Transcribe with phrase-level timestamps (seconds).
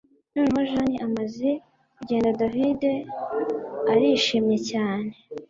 [0.33, 1.49] Noneho Jane amaze
[1.95, 2.81] kugenda David
[3.91, 5.11] arishimye cyane